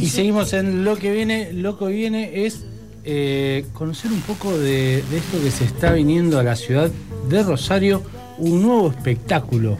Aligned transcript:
Y 0.00 0.06
seguimos 0.08 0.54
en 0.54 0.82
lo 0.84 0.96
que 0.96 1.12
viene. 1.12 1.52
Lo 1.52 1.78
que 1.78 1.86
viene 1.86 2.46
es 2.46 2.64
eh, 3.04 3.66
conocer 3.74 4.10
un 4.10 4.22
poco 4.22 4.56
de, 4.56 4.98
esto 4.98 5.40
que 5.42 5.50
se 5.50 5.64
está 5.64 5.92
viniendo 5.92 6.38
a 6.38 6.42
la 6.42 6.56
ciudad 6.56 6.90
de 7.28 7.42
Rosario, 7.42 8.02
un 8.38 8.62
nuevo 8.62 8.90
espectáculo 8.90 9.76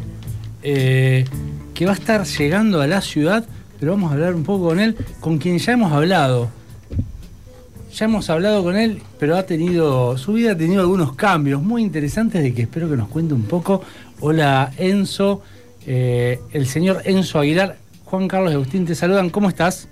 eh, 0.63 1.25
que 1.73 1.87
va 1.87 1.93
a 1.93 1.95
estar 1.95 2.25
llegando 2.27 2.83
a 2.83 2.87
la 2.87 3.01
ciudad, 3.01 3.47
pero 3.79 3.93
vamos 3.93 4.11
a 4.11 4.15
hablar 4.15 4.35
un 4.35 4.45
poco 4.45 4.69
con 4.69 4.81
él, 4.81 4.95
con 5.21 5.39
quien 5.39 5.59
ya 5.59 5.73
hemos 5.73 5.91
hablado. 5.91 6.51
Ya 7.95 8.05
hemos 8.05 8.29
hablado 8.29 8.63
con 8.63 8.77
él, 8.77 9.01
pero 9.19 9.37
ha 9.37 9.45
tenido, 9.45 10.19
su 10.19 10.35
vida 10.35 10.53
ha 10.53 10.57
tenido 10.57 10.83
algunos 10.83 11.15
cambios 11.15 11.63
muy 11.63 11.83
interesantes 11.83 12.43
de 12.43 12.53
que 12.53 12.63
espero 12.63 12.91
que 12.91 12.97
nos 12.97 13.09
cuente 13.09 13.33
un 13.33 13.45
poco. 13.45 13.83
Hola 14.21 14.71
Enzo, 14.77 15.41
eh, 15.87 16.41
el 16.53 16.67
señor 16.67 17.01
Enzo 17.07 17.39
Aguilar, 17.39 17.79
Juan 18.05 18.29
Carlos 18.29 18.53
Agustín, 18.53 18.85
te 18.85 18.95
saludan, 18.95 19.31
¿cómo 19.31 19.49
estás? 19.49 19.89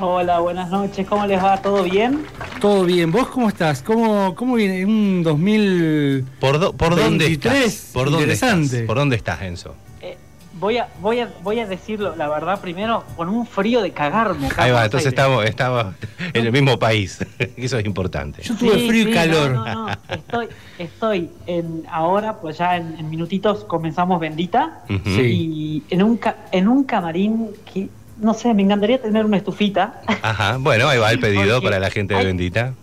Hola, 0.00 0.40
buenas 0.40 0.70
noches, 0.70 1.06
¿cómo 1.06 1.24
les 1.24 1.40
va? 1.40 1.62
¿Todo 1.62 1.84
bien? 1.84 2.26
Todo 2.60 2.84
bien, 2.84 3.12
¿vos 3.12 3.28
cómo 3.28 3.48
estás? 3.48 3.80
¿Cómo, 3.80 4.34
cómo 4.34 4.56
viene 4.56 4.84
un 4.84 5.22
2000 5.22 6.24
¿Por, 6.40 6.74
por 6.76 6.96
dónde 6.96 7.28
estás? 7.28 7.90
¿Por 7.92 8.10
dónde 8.10 8.32
Estás? 8.32 8.74
¿Por 8.88 8.96
dónde 8.96 9.14
estás, 9.14 9.40
Enzo? 9.42 9.76
Eh, 10.00 10.18
voy, 10.54 10.78
a, 10.78 10.88
voy, 11.00 11.20
a, 11.20 11.32
voy 11.44 11.60
a 11.60 11.66
decirlo, 11.68 12.16
la 12.16 12.28
verdad, 12.28 12.60
primero, 12.60 13.04
con 13.16 13.28
un 13.28 13.46
frío 13.46 13.82
de 13.82 13.92
cagarme. 13.92 14.48
Ahí 14.56 14.72
va, 14.72 14.84
entonces 14.84 15.10
estamos, 15.10 15.44
estamos 15.44 15.94
en 16.32 16.44
el 16.44 16.50
mismo 16.50 16.76
país, 16.76 17.24
eso 17.56 17.78
es 17.78 17.86
importante. 17.86 18.42
Yo 18.42 18.56
tuve 18.56 18.88
frío 18.88 19.08
y 19.08 19.12
calor. 19.12 19.52
No, 19.52 19.64
no, 19.64 19.86
no. 19.86 19.92
Estoy, 20.08 20.48
estoy 20.76 21.30
en, 21.46 21.84
ahora, 21.88 22.40
pues 22.40 22.58
ya 22.58 22.78
en, 22.78 23.08
minutitos 23.08 23.64
comenzamos 23.64 24.18
Bendita, 24.18 24.82
y 24.88 25.84
en 25.88 26.02
un, 26.02 26.20
en 26.50 26.66
un 26.66 26.82
camarín 26.82 27.50
que 27.72 27.88
no 28.24 28.34
sé, 28.34 28.54
me 28.54 28.62
encantaría 28.62 29.00
tener 29.00 29.24
una 29.24 29.36
estufita. 29.36 30.00
Ajá, 30.22 30.56
bueno, 30.58 30.88
ahí 30.88 30.98
va 30.98 31.12
el 31.12 31.20
pedido 31.20 31.60
para 31.62 31.78
la 31.78 31.90
gente 31.90 32.14
de 32.14 32.24
Bendita. 32.24 32.74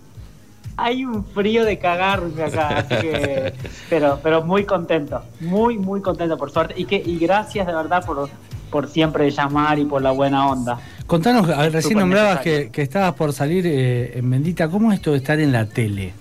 Hay 0.78 1.03
un 1.03 1.25
frío 1.25 1.66
de 1.66 1.78
cagarme 1.78 2.44
acá, 2.44 2.70
así 2.78 2.95
que, 2.95 3.53
pero, 3.89 4.19
pero 4.23 4.44
muy 4.44 4.64
contento, 4.66 5.23
muy, 5.39 5.78
muy 5.78 6.02
contento 6.02 6.38
por 6.38 6.52
suerte. 6.52 6.75
Y, 6.78 6.86
que, 6.86 6.95
y 7.03 7.17
gracias 7.17 7.67
de 7.67 7.73
verdad 7.73 8.06
por, 8.06 8.30
por 8.69 8.88
siempre 8.88 9.30
llamar 9.30 9.80
y 9.80 9.86
por 9.86 10.02
la 10.02 10.12
buena 10.12 10.47
onda. 10.47 10.80
Contanos, 11.08 11.47
recién 11.72 12.00
nombrabas 12.00 12.39
que, 12.39 12.69
que, 12.72 12.84
estabas 12.84 13.14
por 13.14 13.34
salir 13.34 13.66
eh, 13.67 14.17
en 14.17 14.30
Bendita, 14.30 14.69
¿cómo 14.69 14.92
es 14.92 15.00
esto 15.00 15.12
de 15.12 15.17
estar 15.17 15.39
en 15.39 15.52
la 15.52 15.66
tele? 15.66 16.14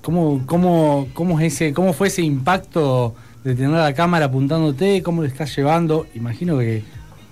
¿Cómo, 0.00 0.42
cómo, 0.46 1.08
cómo, 1.12 1.40
es 1.40 1.54
ese, 1.54 1.72
¿Cómo 1.72 1.92
fue 1.92 2.08
ese 2.08 2.22
impacto 2.22 3.14
de 3.42 3.54
tener 3.54 3.70
la 3.70 3.94
cámara 3.94 4.26
apuntándote? 4.26 5.02
¿Cómo 5.02 5.22
lo 5.22 5.28
estás 5.28 5.54
llevando? 5.56 6.06
Imagino 6.14 6.58
que 6.58 6.84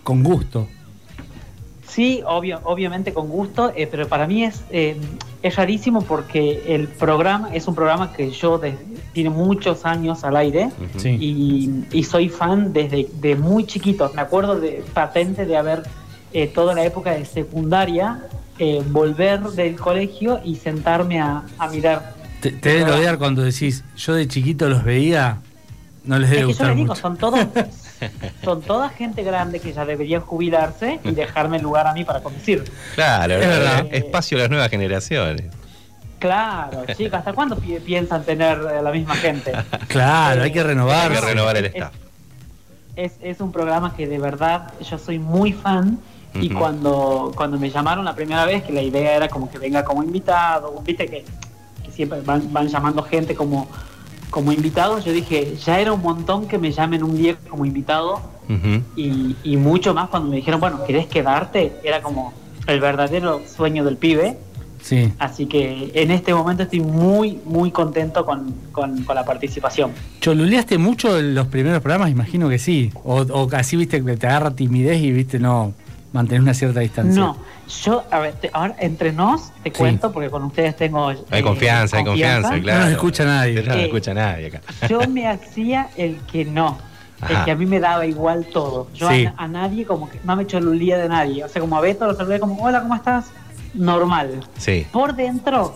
con 0.02 0.22
gusto. 0.22 0.68
Sí, 1.94 2.22
obvio, 2.24 2.58
obviamente 2.64 3.12
con 3.12 3.28
gusto, 3.28 3.70
eh, 3.76 3.86
pero 3.90 4.08
para 4.08 4.26
mí 4.26 4.44
es, 4.44 4.62
eh, 4.70 4.96
es 5.42 5.56
rarísimo 5.56 6.00
porque 6.00 6.62
el 6.66 6.88
programa 6.88 7.50
es 7.52 7.68
un 7.68 7.74
programa 7.74 8.14
que 8.14 8.30
yo 8.30 8.58
tiene 9.12 9.28
muchos 9.28 9.84
años 9.84 10.24
al 10.24 10.36
aire 10.36 10.70
y, 11.04 12.02
soy 12.04 12.30
fan 12.30 12.72
desde 12.72 13.08
de 13.20 13.36
muy 13.36 13.66
chiquito. 13.66 14.10
Me 14.14 14.22
acuerdo 14.22 14.58
de 14.58 14.82
patente 14.94 15.44
de 15.44 15.54
haber 15.54 15.82
eh, 16.32 16.46
toda 16.46 16.74
la 16.74 16.82
época 16.82 17.12
de 17.12 17.26
secundaria 17.26 18.22
volver 18.86 19.40
del 19.40 19.74
colegio 19.76 20.40
y 20.44 20.54
sentarme 20.54 21.20
a, 21.20 21.42
mirar. 21.70 22.14
Te, 22.40 22.52
te 22.52 22.78
debe 22.78 22.92
odiar 22.92 23.18
cuando 23.18 23.42
decís, 23.42 23.84
yo 23.96 24.14
de 24.14 24.26
chiquito 24.28 24.68
los 24.68 24.82
veía, 24.82 25.40
no 26.04 26.18
les 26.18 26.30
debe 26.30 26.44
gustar 26.46 26.74
digo, 26.74 26.94
son 26.94 27.16
todos 27.16 27.40
son 28.44 28.62
toda 28.62 28.88
gente 28.88 29.22
grande 29.22 29.60
que 29.60 29.72
ya 29.72 29.84
deberían 29.84 30.22
jubilarse 30.22 31.00
y 31.04 31.12
dejarme 31.12 31.56
el 31.58 31.62
lugar 31.62 31.86
a 31.86 31.92
mí 31.92 32.04
para 32.04 32.20
conducir. 32.20 32.64
Claro, 32.94 33.34
es 33.34 33.46
verdad. 33.46 33.86
Eh, 33.86 33.98
espacio 33.98 34.38
a 34.38 34.40
las 34.42 34.50
nuevas 34.50 34.70
generaciones. 34.70 35.46
Claro, 36.18 36.84
chicas, 36.96 37.18
¿hasta 37.18 37.32
cuándo 37.32 37.56
piensan 37.56 38.22
tener 38.24 38.58
eh, 38.58 38.82
la 38.82 38.92
misma 38.92 39.16
gente? 39.16 39.52
Claro, 39.88 40.42
hay 40.42 40.52
que 40.52 40.62
renovar. 40.62 41.10
Hay 41.10 41.18
que 41.18 41.26
renovar 41.26 41.56
el 41.56 41.66
staff. 41.66 41.92
Es, 42.94 43.14
es, 43.22 43.40
un 43.40 43.50
programa 43.50 43.96
que 43.96 44.06
de 44.06 44.18
verdad 44.18 44.72
yo 44.80 44.98
soy 44.98 45.18
muy 45.18 45.52
fan 45.52 45.98
y 46.34 46.50
cuando, 46.50 47.32
cuando 47.34 47.58
me 47.58 47.70
llamaron 47.70 48.04
la 48.04 48.14
primera 48.14 48.44
vez, 48.44 48.62
que 48.62 48.72
la 48.72 48.82
idea 48.82 49.16
era 49.16 49.28
como 49.28 49.50
que 49.50 49.58
venga 49.58 49.84
como 49.84 50.02
invitado, 50.02 50.80
viste 50.84 51.06
que, 51.06 51.24
siempre 51.90 52.20
van, 52.22 52.52
van 52.52 52.68
llamando 52.68 53.02
gente 53.02 53.34
como 53.34 53.68
como 54.32 54.50
invitado, 54.50 54.98
yo 54.98 55.12
dije, 55.12 55.56
ya 55.62 55.78
era 55.78 55.92
un 55.92 56.00
montón 56.00 56.48
que 56.48 56.56
me 56.56 56.72
llamen 56.72 57.04
un 57.04 57.18
día 57.18 57.36
como 57.50 57.66
invitado 57.66 58.18
y, 58.96 59.56
mucho 59.58 59.92
más 59.92 60.08
cuando 60.08 60.30
me 60.30 60.36
dijeron, 60.36 60.58
bueno, 60.58 60.82
¿querés 60.86 61.06
quedarte? 61.06 61.74
Era 61.84 62.00
como 62.00 62.32
el 62.66 62.80
verdadero 62.80 63.42
sueño 63.46 63.84
del 63.84 63.98
pibe. 63.98 64.38
Sí. 64.80 65.12
Así 65.18 65.44
que 65.44 65.92
en 65.94 66.10
este 66.10 66.32
momento 66.32 66.62
estoy 66.62 66.80
muy, 66.80 67.40
muy 67.44 67.70
contento 67.70 68.24
con, 68.24 68.54
la 69.14 69.24
participación. 69.24 69.92
¿Choluleaste 70.22 70.78
mucho 70.78 71.18
en 71.18 71.34
los 71.34 71.48
primeros 71.48 71.82
programas? 71.82 72.10
Imagino 72.10 72.48
que 72.48 72.58
sí. 72.58 72.90
O, 73.04 73.20
o 73.20 73.48
así, 73.52 73.76
viste, 73.76 74.02
que 74.02 74.16
te 74.16 74.26
agarra 74.26 74.52
timidez 74.52 75.02
y, 75.02 75.12
viste, 75.12 75.38
no, 75.38 75.74
mantener 76.12 76.42
una 76.42 76.54
cierta 76.54 76.80
distancia. 76.80 77.20
No, 77.20 77.36
yo, 77.84 78.04
a 78.10 78.18
ver, 78.20 78.34
ahora 78.52 78.76
entre 78.78 79.12
nos 79.12 79.50
te 79.62 79.72
cuento, 79.72 80.12
porque 80.12 80.30
con 80.30 80.44
ustedes 80.44 80.76
tengo. 80.76 81.08
hay 81.08 81.16
eh, 81.30 81.42
confianza, 81.42 81.98
hay 81.98 82.04
confianza, 82.04 82.60
claro. 82.60 82.78
No 82.78 82.84
nos 82.84 82.92
escucha 82.92 83.24
nadie. 83.24 83.62
No 83.62 83.74
nos 83.74 83.82
escucha 83.82 84.14
nadie 84.14 84.46
acá. 84.48 84.60
Yo 84.88 85.00
me 85.08 85.26
hacía 85.26 85.88
el 85.96 86.18
que 86.30 86.44
no. 86.44 86.78
El 87.28 87.44
que 87.44 87.52
a 87.52 87.54
mí 87.54 87.66
me 87.66 87.78
daba 87.78 88.04
igual 88.04 88.46
todo. 88.46 88.88
Yo 88.94 89.08
a, 89.08 89.46
nadie, 89.46 89.86
como 89.86 90.10
que 90.10 90.18
no 90.24 90.34
me 90.34 90.44
cholulía 90.46 90.98
de 90.98 91.08
nadie. 91.08 91.44
O 91.44 91.48
sea, 91.48 91.60
como 91.60 91.76
a 91.76 91.80
Beto 91.80 92.04
lo 92.04 92.14
saludé 92.14 92.40
como, 92.40 92.60
hola, 92.62 92.82
¿cómo 92.82 92.96
estás? 92.96 93.26
Normal. 93.74 94.40
Sí. 94.58 94.88
Por 94.90 95.14
dentro, 95.14 95.72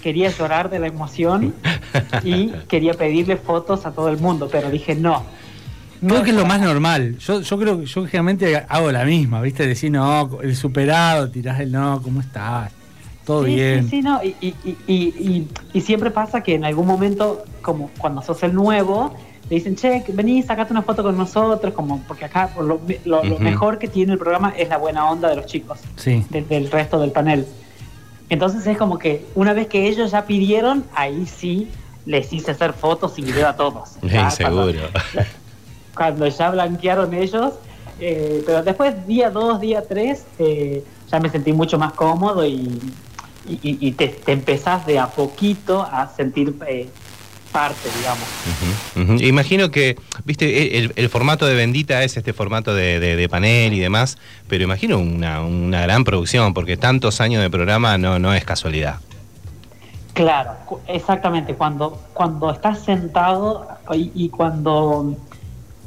quería 0.00 0.30
llorar 0.30 0.70
de 0.70 0.78
la 0.78 0.86
emoción 0.86 1.52
y 2.22 2.50
quería 2.68 2.94
pedirle 2.94 3.36
fotos 3.36 3.86
a 3.86 3.90
todo 3.90 4.08
el 4.08 4.18
mundo, 4.18 4.48
pero 4.50 4.70
dije 4.70 4.94
no 4.94 5.24
Creo 6.06 6.22
que 6.22 6.30
es 6.30 6.36
lo 6.36 6.46
más 6.46 6.60
normal. 6.60 7.18
Yo, 7.18 7.40
yo 7.40 7.58
creo 7.58 7.80
que 7.80 7.86
yo 7.86 8.04
generalmente 8.06 8.64
hago 8.68 8.90
la 8.92 9.04
misma, 9.04 9.40
¿viste? 9.40 9.66
Decir, 9.66 9.90
no, 9.90 10.40
el 10.42 10.56
superado, 10.56 11.30
tirás 11.30 11.60
el 11.60 11.72
no, 11.72 12.00
¿cómo 12.02 12.20
estás? 12.20 12.72
Todo 13.24 13.42
bien. 13.44 13.84
Sí, 13.84 13.90
sí, 13.90 14.02
no. 14.02 14.22
Y, 14.22 14.34
y, 14.40 14.76
y, 14.86 15.48
y, 15.72 15.80
siempre 15.80 16.10
pasa 16.10 16.42
que 16.42 16.54
en 16.54 16.64
algún 16.64 16.86
momento, 16.86 17.44
como 17.62 17.90
cuando 17.98 18.20
sos 18.20 18.42
el 18.42 18.54
nuevo, 18.54 19.14
te 19.48 19.54
dicen, 19.54 19.76
che, 19.76 20.04
vení, 20.12 20.42
sacate 20.42 20.72
una 20.72 20.82
foto 20.82 21.02
con 21.02 21.16
nosotros, 21.16 21.72
como 21.72 22.00
porque 22.02 22.26
acá 22.26 22.50
lo, 22.60 22.80
lo, 23.04 23.38
mejor 23.38 23.78
que 23.78 23.88
tiene 23.88 24.12
el 24.12 24.18
programa 24.18 24.52
es 24.56 24.68
la 24.68 24.76
buena 24.76 25.10
onda 25.10 25.28
de 25.28 25.36
los 25.36 25.46
chicos, 25.46 25.80
sí. 25.96 26.24
del 26.30 26.70
resto 26.70 27.00
del 27.00 27.12
panel. 27.12 27.46
Entonces 28.28 28.66
es 28.66 28.76
como 28.76 28.98
que 28.98 29.24
una 29.34 29.52
vez 29.52 29.68
que 29.68 29.86
ellos 29.86 30.10
ya 30.10 30.26
pidieron, 30.26 30.84
ahí 30.94 31.26
sí 31.26 31.68
les 32.06 32.32
hice 32.32 32.50
hacer 32.50 32.72
fotos 32.74 33.18
y 33.18 33.22
video 33.22 33.48
a 33.48 33.56
todos. 33.56 33.90
Sí, 34.02 34.18
seguro 34.30 34.80
cuando 35.94 36.26
ya 36.28 36.50
blanquearon 36.50 37.14
ellos. 37.14 37.54
Eh, 38.00 38.42
pero 38.44 38.62
después, 38.62 39.06
día 39.06 39.30
2, 39.30 39.60
día 39.60 39.82
3, 39.88 40.24
eh, 40.38 40.84
ya 41.10 41.20
me 41.20 41.28
sentí 41.30 41.52
mucho 41.52 41.78
más 41.78 41.92
cómodo 41.92 42.44
y, 42.44 42.80
y, 43.46 43.92
te, 43.92 44.20
empezás 44.26 44.84
de 44.86 44.98
a 44.98 45.06
poquito 45.06 45.82
a 45.82 46.08
sentir 46.08 46.54
eh, 46.66 46.88
parte, 47.52 47.88
digamos. 47.96 49.22
Imagino 49.22 49.70
que, 49.70 49.96
viste, 50.24 50.78
el, 50.78 51.08
formato 51.08 51.46
de 51.46 51.54
Bendita 51.54 52.02
es 52.02 52.16
este 52.16 52.32
formato 52.32 52.74
de, 52.74 53.28
panel 53.30 53.72
y 53.72 53.78
demás, 53.78 54.18
pero 54.48 54.64
imagino 54.64 54.98
una, 54.98 55.42
una, 55.42 55.82
gran 55.82 56.02
producción, 56.02 56.52
porque 56.52 56.76
tantos 56.76 57.20
años 57.20 57.42
de 57.42 57.50
programa 57.50 57.96
no, 57.96 58.18
no 58.18 58.34
es 58.34 58.44
casualidad. 58.44 58.98
Claro, 60.14 60.52
exactamente. 60.88 61.54
Cuando, 61.54 62.00
cuando 62.12 62.50
estás 62.50 62.80
sentado 62.80 63.68
y 63.92 64.28
cuando 64.30 65.16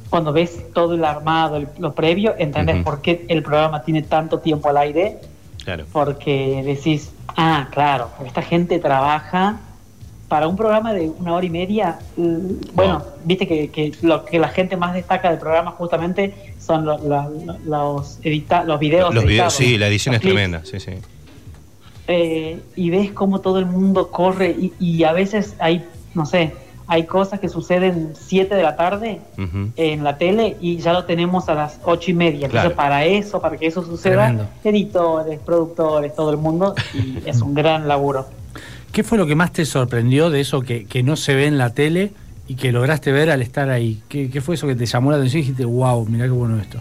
cuando 0.09 0.33
ves 0.33 0.71
todo 0.73 0.95
el 0.95 1.03
armado, 1.03 1.63
lo 1.79 1.93
previo, 1.93 2.35
entendés 2.37 2.83
por 2.83 3.01
qué 3.01 3.25
el 3.27 3.43
programa 3.43 3.83
tiene 3.83 4.01
tanto 4.01 4.39
tiempo 4.39 4.69
al 4.69 4.77
aire. 4.77 5.19
Claro. 5.63 5.85
Porque 5.91 6.63
decís, 6.65 7.11
ah, 7.35 7.67
claro, 7.71 8.09
esta 8.25 8.41
gente 8.41 8.79
trabaja 8.79 9.59
para 10.27 10.47
un 10.47 10.55
programa 10.55 10.93
de 10.93 11.09
una 11.09 11.33
hora 11.33 11.45
y 11.45 11.49
media. 11.49 11.99
Bueno, 12.73 13.03
viste 13.23 13.47
que, 13.47 13.91
lo 14.01 14.25
que 14.25 14.39
la 14.39 14.49
gente 14.49 14.77
más 14.77 14.93
destaca 14.93 15.29
del 15.29 15.39
programa 15.39 15.71
justamente 15.71 16.53
son 16.59 16.85
los, 16.85 17.01
los, 17.65 18.19
edita 18.23 18.63
los 18.63 18.79
videos. 18.79 19.13
Los 19.13 19.25
videos, 19.25 19.53
sí, 19.53 19.77
la 19.77 19.87
edición 19.87 20.15
es 20.15 20.21
tremenda, 20.21 20.63
sí, 20.65 20.79
sí. 20.79 20.93
Eh, 22.09 22.61
y 22.75 22.89
ves 22.89 23.11
cómo 23.11 23.41
todo 23.41 23.59
el 23.59 23.65
mundo 23.65 24.09
corre 24.09 24.51
y, 24.51 24.73
y 24.79 25.03
a 25.03 25.11
veces 25.11 25.55
hay, 25.59 25.85
no 26.13 26.25
sé, 26.25 26.53
hay 26.87 27.05
cosas 27.05 27.39
que 27.39 27.49
suceden 27.49 28.13
7 28.17 28.55
de 28.55 28.63
la 28.63 28.75
tarde 28.77 29.19
en 29.75 30.03
la 30.03 30.17
tele 30.17 30.55
y 30.61 30.77
ya 30.77 30.93
lo 30.93 31.03
tenemos 31.03 31.49
a 31.49 31.53
las 31.53 31.79
ocho 31.83 32.11
y 32.11 32.13
media. 32.13 32.45
Entonces, 32.45 32.71
para 32.71 33.05
eso, 33.05 33.41
para 33.41 33.57
que 33.57 33.67
eso 33.67 33.83
suceda, 33.83 34.49
editores, 34.63 35.39
productores, 35.39 36.15
todo 36.15 36.31
el 36.31 36.37
mundo, 36.37 36.75
y 36.93 37.27
es 37.27 37.41
un 37.41 37.53
gran 37.53 37.87
laburo. 37.87 38.27
¿Qué 38.91 39.03
fue 39.03 39.17
lo 39.17 39.27
que 39.27 39.35
más 39.35 39.51
te 39.51 39.65
sorprendió 39.65 40.29
de 40.29 40.39
eso 40.39 40.61
que, 40.61 41.03
no 41.03 41.17
se 41.17 41.35
ve 41.35 41.45
en 41.45 41.57
la 41.57 41.73
tele 41.73 42.11
y 42.47 42.55
que 42.55 42.71
lograste 42.71 43.11
ver 43.11 43.29
al 43.31 43.41
estar 43.41 43.69
ahí? 43.69 44.01
¿Qué, 44.07 44.41
fue 44.41 44.55
eso 44.55 44.65
que 44.65 44.75
te 44.75 44.85
llamó 44.85 45.11
la 45.11 45.17
atención 45.17 45.39
y 45.39 45.43
dijiste, 45.43 45.65
wow, 45.65 46.05
mirá 46.05 46.25
qué 46.25 46.31
bueno 46.31 46.57
esto? 46.57 46.79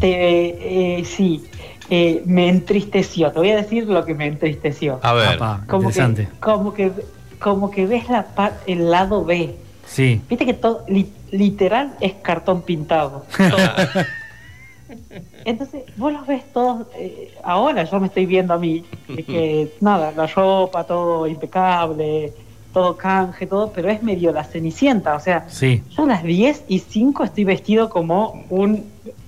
Eh, 0.00 1.02
sí, 1.06 1.44
eh, 1.88 2.22
me 2.26 2.48
entristeció. 2.48 3.30
Te 3.30 3.38
voy 3.38 3.50
a 3.50 3.56
decir 3.56 3.86
lo 3.86 4.04
que 4.04 4.14
me 4.14 4.26
entristeció. 4.26 4.98
A 5.02 5.12
ver. 5.12 5.38
Como 5.68 5.88
interesante. 5.88 6.26
que, 6.26 6.40
como 6.40 6.74
que, 6.74 6.90
como 7.38 7.70
que 7.70 7.86
ves 7.86 8.08
la 8.08 8.26
el 8.66 8.90
lado 8.90 9.24
B. 9.24 9.54
Sí. 9.86 10.20
Viste 10.28 10.44
que 10.46 10.54
todo 10.54 10.84
li- 10.88 11.12
literal 11.30 11.94
es 12.00 12.14
cartón 12.14 12.62
pintado. 12.62 13.24
todo. 13.36 13.56
Entonces, 15.44 15.84
vos 15.96 16.12
los 16.12 16.26
ves 16.26 16.42
todos. 16.52 16.86
eh, 16.96 17.32
ahora 17.42 17.84
yo 17.84 18.00
me 18.00 18.06
estoy 18.08 18.26
viendo 18.26 18.54
a 18.54 18.58
mí. 18.58 18.84
de 19.08 19.22
que 19.22 19.72
nada, 19.80 20.12
la 20.16 20.26
ropa, 20.26 20.84
todo 20.84 21.26
impecable, 21.26 22.32
todo 22.72 22.96
canje, 22.96 23.46
todo, 23.46 23.70
pero 23.72 23.88
es 23.90 24.02
medio 24.02 24.32
la 24.32 24.44
cenicienta. 24.44 25.14
O 25.14 25.20
sea, 25.20 25.44
Sí. 25.48 25.82
yo 25.96 26.04
a 26.04 26.06
las 26.06 26.22
10 26.22 26.64
y 26.68 26.78
5 26.80 27.24
estoy 27.24 27.44
vestido 27.44 27.88
como 27.88 28.44
un 28.50 28.84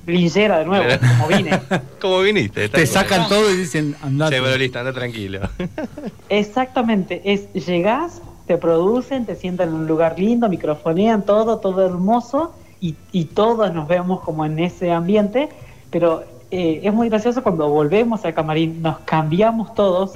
linchera 0.09 0.59
de 0.59 0.65
nuevo, 0.65 0.85
como 1.01 1.29
vine. 1.29 1.61
¿Cómo 2.01 2.21
viniste? 2.21 2.69
Te 2.69 2.77
bien. 2.79 2.87
sacan 2.87 3.29
todo 3.29 3.51
y 3.53 3.57
dicen, 3.57 3.97
andate. 4.03 4.37
Anda 4.37 4.93
tranquilo. 4.93 5.41
Exactamente, 6.29 7.21
es 7.25 7.53
llegás, 7.53 8.23
te 8.47 8.57
producen, 8.57 9.27
te 9.27 9.37
sientan 9.37 9.69
en 9.69 9.75
un 9.75 9.87
lugar 9.87 10.19
lindo, 10.19 10.49
microfonean 10.49 11.23
todo, 11.23 11.59
todo 11.59 11.85
hermoso 11.85 12.55
y, 12.81 12.97
y 13.13 13.27
todos 13.27 13.73
nos 13.73 13.89
vemos 13.89 14.21
como 14.21 14.45
en 14.45 14.59
ese 14.59 14.91
ambiente, 14.93 15.49
pero 15.91 16.25
eh, 16.51 16.81
es 16.83 16.95
muy 16.95 17.09
gracioso 17.09 17.43
cuando 17.43 17.69
volvemos 17.69 18.25
al 18.25 18.35
camarín, 18.35 18.81
nos 18.81 18.99
cambiamos 19.01 19.75
todos, 19.75 20.13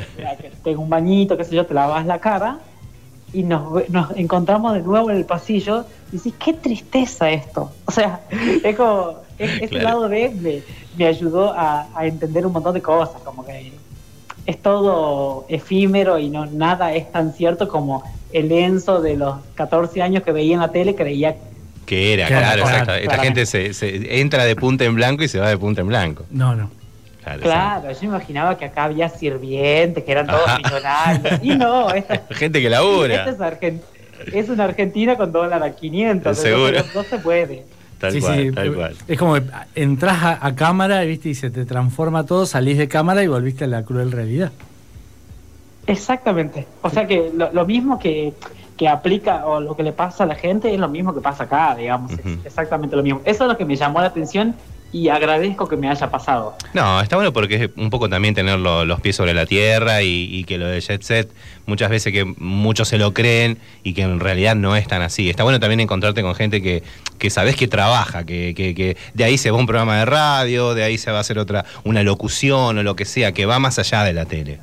tengo 0.65 0.83
un 0.83 0.89
bañito, 0.89 1.37
qué 1.37 1.45
sé 1.45 1.55
yo, 1.55 1.67
te 1.67 1.75
lavas 1.75 2.07
la 2.07 2.19
cara 2.21 2.61
y 3.33 3.43
nos, 3.45 3.73
ve- 3.73 3.87
nos 3.89 4.11
encontramos 4.17 4.75
de 4.75 4.81
nuevo 4.83 5.11
en 5.11 5.17
el 5.17 5.25
pasillo 5.25 5.85
y 6.13 6.17
decís, 6.17 6.35
qué 6.39 6.53
tristeza 6.53 7.31
esto. 7.31 7.73
O 7.87 7.91
sea, 7.93 8.21
es 8.65 8.77
como, 8.77 9.17
es- 9.39 9.57
ese 9.63 9.69
Claro. 9.69 9.85
lado 9.85 10.09
B 10.09 10.33
me, 10.41 10.63
me 10.97 11.07
ayudó 11.07 11.53
a, 11.53 11.87
a 11.95 12.07
entender 12.07 12.47
un 12.47 12.53
montón 12.53 12.75
de 12.75 12.83
cosas, 12.83 13.21
como 13.23 13.45
que 13.45 13.73
es 14.45 14.61
todo 14.61 15.47
efímero 15.49 16.19
y 16.19 16.29
no 16.29 16.47
nada 16.47 16.93
es 16.95 17.11
tan 17.13 17.33
cierto 17.33 17.69
como 17.69 18.03
el 18.33 18.51
Enzo 18.51 19.01
de 19.01 19.17
los 19.17 19.37
14 19.55 20.03
años 20.03 20.23
que 20.25 20.33
veía 20.33 20.55
en 20.55 20.61
la 20.61 20.73
tele 20.73 20.95
creía 20.97 21.37
Que 21.87 22.15
era, 22.15 22.27
Claro, 22.27 22.43
claro, 22.43 22.63
claro, 22.65 22.81
exacto. 22.81 22.95
Esta 23.13 23.19
gente 23.25 23.47
se, 23.47 23.73
se 23.73 24.21
entra 24.21 24.45
de 24.45 24.57
punta 24.57 24.85
en 24.85 24.95
blanco 24.97 25.23
y 25.23 25.29
se 25.29 25.39
va 25.39 25.49
de 25.49 25.59
punta 25.59 25.81
en 25.83 25.87
blanco. 25.89 26.25
No, 26.31 26.55
no. 26.57 26.71
Claro, 27.25 27.41
Claro, 27.43 27.93
yo 27.93 28.07
imaginaba 28.07 28.57
que 28.59 28.65
acá 28.65 28.85
había 28.85 29.09
sirvientes, 29.09 30.03
que 30.05 30.11
eran 30.13 30.27
todos 30.27 30.43
Ajá. 30.47 30.59
millonarios. 30.59 31.41
Y 31.43 31.49
no, 31.57 31.91
esta. 31.95 32.23
Gente 32.31 32.61
que 32.61 32.67
esta 32.67 32.81
labura. 32.81 33.27
es, 34.33 34.49
una 34.49 34.65
Argentina 34.65 35.17
con 35.17 35.31
dólar 35.33 35.63
a 35.63 35.71
500. 35.75 36.37
Seguro. 36.37 36.67
entonces 36.69 36.95
No, 36.95 37.03
no 37.03 37.09
se 37.09 37.19
puede. 37.19 37.65
Tal 37.99 38.13
Sí, 38.13 38.21
cual, 38.21 38.37
sí, 38.39 38.51
tal 38.53 38.75
cual. 38.75 38.97
Es 39.07 39.19
como 39.19 39.35
que 39.35 39.43
entras 39.77 40.23
a, 40.23 40.45
a 40.45 40.55
cámara 40.57 41.03
¿viste? 41.03 41.29
y 41.29 41.35
se 41.37 41.51
te 41.51 41.65
transforma 41.65 42.27
todo, 42.27 42.45
salís 42.47 42.77
de 42.77 42.89
cámara 42.89 43.23
y 43.23 43.29
volviste 43.29 43.65
a 43.65 43.69
la 43.69 43.85
cruel 43.85 44.11
realidad. 44.11 44.51
Exactamente. 45.87 46.67
O 46.83 46.91
sea 46.91 47.07
que 47.07 47.31
lo, 47.35 47.53
lo 47.53 47.65
mismo 47.67 47.99
que, 47.99 48.33
que 48.77 48.89
aplica 48.89 49.47
o 49.47 49.61
lo 49.61 49.77
que 49.77 49.83
le 49.83 49.93
pasa 49.93 50.25
a 50.25 50.27
la 50.27 50.35
gente 50.35 50.73
es 50.73 50.79
lo 50.81 50.89
mismo 50.89 51.15
que 51.15 51.21
pasa 51.21 51.45
acá, 51.45 51.75
digamos. 51.77 52.13
Exactamente 52.45 52.97
lo 52.97 53.03
mismo. 53.03 53.21
Eso 53.25 53.45
es 53.45 53.51
lo 53.51 53.57
que 53.57 53.65
me 53.65 53.77
llamó 53.77 54.01
la 54.01 54.07
atención 54.09 54.55
y 54.93 55.09
agradezco 55.09 55.69
que 55.69 55.77
me 55.77 55.89
haya 55.89 56.11
pasado. 56.11 56.55
No, 56.75 57.01
está 57.01 57.17
bueno 57.17 57.33
porque 57.33 57.55
es 57.65 57.71
un 57.77 57.89
poco 57.89 58.09
también 58.11 58.35
tener 58.35 58.59
lo- 58.59 58.85
los 58.85 59.01
pies 59.01 59.17
sobre 59.17 59.33
la 59.33 59.47
tierra 59.47 60.03
y, 60.03 60.29
y 60.31 60.45
que 60.45 60.59
lo 60.59 60.67
de 60.69 60.81
Jet 60.81 61.03
Set, 61.03 61.31
muchas 61.65 61.89
veces 61.89 62.13
que 62.13 62.25
muchos 62.25 62.89
se 62.89 62.99
lo 62.99 63.15
creen 63.15 63.59
y 63.83 63.95
que 63.95 64.03
en 64.03 64.21
realidad 64.21 64.55
no 64.55 64.77
es 64.77 64.87
tan 64.87 65.01
así. 65.01 65.31
Está 65.31 65.45
bueno 65.45 65.61
también 65.61 65.81
encontrarte 65.81 66.21
con 66.23 66.35
gente 66.35 66.61
que, 66.61 66.83
que 67.19 67.31
sabes 67.31 67.57
que 67.57 67.69
trabaja, 67.69 68.27
que, 68.27 68.53
que, 68.55 68.75
que 68.75 68.97
de 69.15 69.25
ahí 69.25 69.39
se 69.39 69.51
va 69.51 69.57
un 69.59 69.67
programa 69.67 69.99
de 69.99 70.05
radio, 70.05 70.75
de 70.75 70.85
ahí 70.85 70.99
se 70.99 71.11
va 71.11 71.19
a 71.19 71.21
hacer 71.23 71.39
otra, 71.39 71.65
una 71.85 72.03
locución 72.03 72.77
o 72.77 72.83
lo 72.83 72.95
que 72.95 73.07
sea, 73.07 73.33
que 73.33 73.47
va 73.47 73.59
más 73.59 73.79
allá 73.79 74.05
de 74.05 74.13
la 74.13 74.27
tele. 74.27 74.59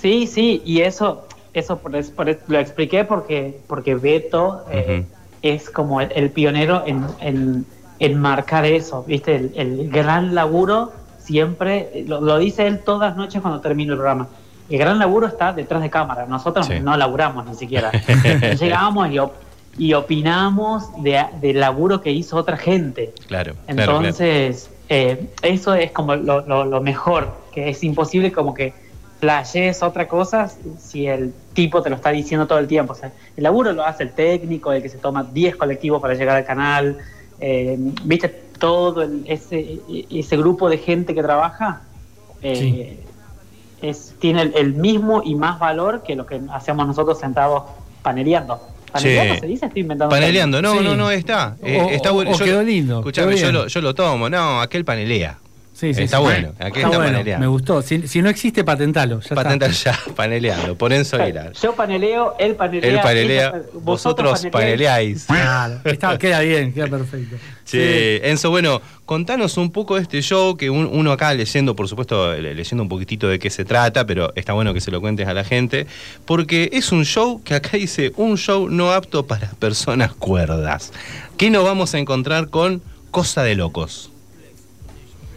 Sí, 0.00 0.26
sí, 0.26 0.62
y 0.64 0.82
eso, 0.82 1.26
eso 1.52 1.78
por, 1.78 1.92
por 2.12 2.38
lo 2.48 2.58
expliqué 2.60 3.04
porque, 3.04 3.58
porque 3.66 3.94
Beto 3.96 4.64
eh, 4.70 5.04
es 5.42 5.70
como 5.70 6.00
el, 6.00 6.12
el 6.14 6.30
pionero 6.30 6.84
en, 6.86 7.04
en, 7.20 7.66
en 7.98 8.20
marcar 8.20 8.64
eso, 8.66 9.04
¿viste? 9.06 9.34
El, 9.36 9.52
el 9.56 9.90
gran 9.90 10.34
laburo 10.34 10.92
siempre, 11.18 11.90
eh, 11.94 12.04
lo, 12.06 12.20
lo 12.20 12.38
dice 12.38 12.66
él 12.66 12.80
todas 12.84 13.10
las 13.10 13.16
noches 13.16 13.40
cuando 13.42 13.60
termina 13.60 13.92
el 13.92 13.98
programa. 13.98 14.28
El 14.68 14.78
gran 14.78 14.98
laburo 14.98 15.26
está 15.26 15.52
detrás 15.52 15.80
de 15.82 15.90
cámara, 15.90 16.26
nosotros 16.26 16.66
Sí. 16.66 16.80
no 16.80 16.96
laburamos 16.96 17.46
ni 17.46 17.54
siquiera. 17.54 17.90
Llegamos 18.60 19.10
y, 19.10 19.18
op- 19.18 19.34
y 19.78 19.92
opinamos 19.94 20.84
de, 21.02 21.24
del 21.40 21.60
laburo 21.60 22.00
que 22.00 22.10
hizo 22.10 22.36
otra 22.36 22.56
gente. 22.56 23.12
Claro, 23.28 23.54
claro, 23.66 23.76
claro. 23.76 23.92
Entonces, 23.98 24.70
eh, 24.88 25.28
eso 25.42 25.74
es 25.74 25.90
como 25.92 26.16
lo, 26.16 26.40
lo- 26.46 26.64
lo 26.64 26.80
mejor, 26.80 27.32
que 27.52 27.68
es 27.70 27.82
imposible 27.84 28.32
como 28.32 28.54
que 28.54 28.72
flashees 29.20 29.82
otra 29.82 30.06
cosa 30.06 30.50
si 30.78 31.06
el 31.06 31.32
tipo 31.54 31.80
te 31.82 31.88
lo 31.88 31.96
está 31.96 32.10
diciendo 32.10 32.46
todo 32.46 32.58
el 32.58 32.66
tiempo. 32.66 32.92
O 32.92 32.96
sea, 32.96 33.12
el 33.36 33.42
laburo 33.44 33.72
lo 33.72 33.84
hace 33.84 34.02
el 34.02 34.10
técnico, 34.12 34.72
el 34.72 34.82
que 34.82 34.88
se 34.88 34.98
toma 34.98 35.24
10 35.24 35.56
colectivos 35.56 36.02
para 36.02 36.14
llegar 36.14 36.36
al 36.36 36.44
canal, 36.44 36.98
eh, 37.40 37.76
viste, 38.04 38.28
todo 38.58 39.02
el- 39.02 39.24
ese, 39.26 39.80
ese 40.10 40.36
grupo 40.36 40.68
de 40.68 40.78
gente 40.78 41.14
que 41.14 41.22
trabaja. 41.22 41.82
eh, 42.42 42.98
es, 43.82 44.14
tiene 44.18 44.42
el, 44.42 44.52
el 44.56 44.72
mismo 44.74 45.22
y 45.24 45.34
más 45.34 45.58
valor 45.58 46.02
que 46.02 46.14
lo 46.16 46.24
que 46.26 46.40
hacemos 46.52 46.86
nosotros 46.86 47.18
sentados 47.18 47.64
paneleando. 48.02 48.58
¿Paneleando 48.92 49.40
se 49.40 49.46
dice? 49.46 49.66
Estoy 49.66 49.82
inventando. 49.82 50.10
Paneleando, 50.14 50.62
no, 50.62 50.72
Sí. 50.78 50.84
no, 50.84 50.96
no, 50.96 51.10
está. 51.10 51.56
Eh, 51.62 51.80
O- 51.82 51.90
está 51.90 52.10
o- 52.12 52.14
bueno. 52.14 52.30
o 52.32 52.38
quedó 52.38 52.62
lindo, 52.62 52.98
Escuchame, 53.00 53.34
quedó 53.34 53.36
yo 53.38 53.42
bien. 53.50 53.54
lo, 53.54 53.66
yo 53.66 53.80
lo 53.82 53.94
tomo. 53.94 54.30
No, 54.30 54.60
aquel 54.62 54.84
panelea. 54.84 55.38
Sí, 55.76 55.92
sí, 55.92 56.04
Está 56.04 56.16
sí. 56.16 56.22
bueno, 56.22 56.54
aquí 56.58 56.78
está 56.78 56.88
bueno, 56.88 57.04
paneleando. 57.04 57.44
me 57.44 57.48
gustó. 57.48 57.82
Si, 57.82 58.08
si 58.08 58.22
no 58.22 58.30
existe, 58.30 58.64
patentalo. 58.64 59.16
Ya 59.16 59.24
está. 59.24 59.34
Patentar 59.34 59.70
ya, 59.72 59.98
paneleando. 60.14 60.74
Por 60.74 60.90
Enzo 60.90 61.16
Aguilar. 61.20 61.52
Yo 61.62 61.74
paneleo, 61.74 62.34
él 62.38 62.54
panelea. 62.54 62.90
Él 62.90 63.00
panelea, 63.02 63.62
vosotros 63.74 64.46
paneleáis. 64.50 65.26
Claro, 65.26 65.80
está- 65.84 66.16
queda 66.16 66.40
bien, 66.40 66.72
queda 66.72 66.86
perfecto. 66.86 67.36
Enzo, 67.72 68.48
bueno, 68.48 68.80
contanos 69.04 69.58
un 69.58 69.70
poco 69.70 69.96
de 69.96 70.02
este 70.02 70.22
show 70.22 70.56
que 70.56 70.70
un- 70.70 70.88
uno 70.90 71.12
acá 71.12 71.34
leyendo, 71.34 71.76
por 71.76 71.88
supuesto, 71.88 72.32
le- 72.34 72.54
leyendo 72.54 72.82
un 72.82 72.88
poquitito 72.88 73.28
de 73.28 73.38
qué 73.38 73.50
se 73.50 73.66
trata, 73.66 74.06
pero 74.06 74.32
está 74.34 74.54
bueno 74.54 74.72
que 74.72 74.80
se 74.80 74.90
lo 74.90 75.02
cuentes 75.02 75.28
a 75.28 75.34
la 75.34 75.44
gente, 75.44 75.86
porque 76.24 76.70
es 76.72 76.90
un 76.90 77.04
show 77.04 77.42
que 77.44 77.54
acá 77.54 77.76
dice 77.76 78.12
un 78.16 78.38
show 78.38 78.70
no 78.70 78.92
apto 78.92 79.26
para 79.26 79.50
personas 79.58 80.14
cuerdas. 80.14 80.92
¿Qué 81.36 81.50
nos 81.50 81.64
vamos 81.64 81.94
a 81.94 81.98
encontrar 81.98 82.48
con 82.48 82.80
Cosa 83.10 83.42
de 83.42 83.56
Locos? 83.56 84.10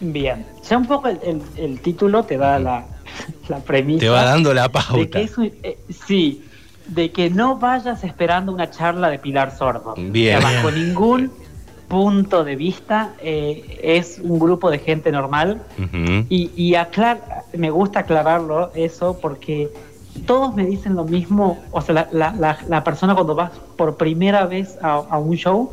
Bien. 0.00 0.46
Ya 0.68 0.78
un 0.78 0.86
poco 0.86 1.08
el, 1.08 1.18
el- 1.22 1.42
el 1.56 1.80
título 1.80 2.22
te 2.24 2.36
da 2.38 2.58
la, 2.58 2.86
la 3.48 3.58
premisa. 3.58 4.00
Te 4.00 4.08
va 4.08 4.24
dando 4.24 4.52
la 4.54 4.62
de 4.64 4.68
pauta. 4.70 5.18
que 5.18 5.22
es 5.22 5.36
un- 5.38 5.52
eh, 5.62 5.78
sí, 6.06 6.44
de 6.86 7.12
que 7.12 7.30
no 7.30 7.56
vayas 7.58 8.02
esperando 8.04 8.52
una 8.52 8.70
charla 8.70 9.08
de 9.10 9.18
Pilar 9.18 9.56
Sordo. 9.56 9.94
Bien. 9.96 10.38
O 10.38 10.40
sea, 10.40 10.56
bajo 10.56 10.70
ningún 10.70 11.30
punto 11.88 12.44
de 12.44 12.54
vista 12.56 13.14
eh, 13.20 13.80
es 13.82 14.20
un 14.22 14.38
grupo 14.38 14.70
de 14.70 14.78
gente 14.78 15.10
normal. 15.12 15.62
Y, 16.28 16.50
y 16.56 16.74
aclar, 16.76 17.44
me 17.52 17.70
gusta 17.70 18.00
aclararlo 18.00 18.70
eso 18.74 19.18
porque 19.20 19.70
todos 20.26 20.54
me 20.54 20.64
dicen 20.64 20.94
lo 20.94 21.04
mismo. 21.04 21.58
O 21.72 21.80
sea, 21.80 21.94
la, 21.94 22.08
la- 22.12 22.32
la- 22.32 22.58
la 22.68 22.84
persona 22.84 23.14
cuando 23.14 23.34
vas 23.34 23.50
por 23.76 23.96
primera 23.96 24.46
vez 24.46 24.78
a, 24.82 24.94
a 24.94 25.18
un 25.18 25.36
show, 25.36 25.70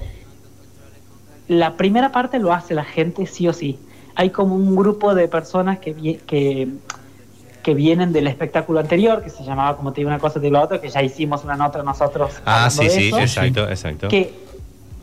la 1.48 1.78
primera 1.78 2.12
parte 2.12 2.40
lo 2.40 2.52
hace 2.54 2.74
la 2.74 2.84
gente 2.84 3.26
sí 3.26 3.48
o 3.48 3.54
sí. 3.54 3.80
Hay 4.20 4.32
como 4.32 4.56
un 4.56 4.76
grupo 4.76 5.14
de 5.14 5.28
personas 5.28 5.80
que, 5.80 5.94
vi- 5.94 6.18
que, 6.26 6.68
que 7.64 7.74
vienen 7.74 8.12
del 8.14 8.28
espectáculo 8.28 8.80
anterior, 8.80 9.22
que 9.24 9.30
se 9.30 9.44
llamaba 9.44 9.78
como 9.78 9.94
te 9.94 10.02
digo 10.02 10.10
una 10.10 10.20
cosa, 10.20 10.36
te 10.40 10.48
digo 10.48 10.54
la 10.58 10.64
otra, 10.64 10.82
que 10.82 10.90
ya 10.90 11.02
hicimos 11.04 11.44
una 11.44 11.56
nota 11.56 11.84
nosotros. 11.84 12.34
Ah, 12.46 12.70
sí, 12.70 12.80
de 12.80 12.88
sí, 12.88 13.08
eso 13.10 13.20
exacto, 13.20 13.70
exacto. 13.70 14.08
que, 14.10 14.34